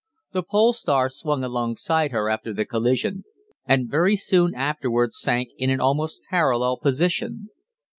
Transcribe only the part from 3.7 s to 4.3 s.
very